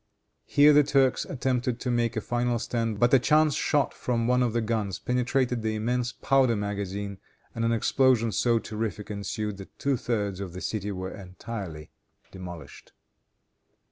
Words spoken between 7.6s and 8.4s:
an explosion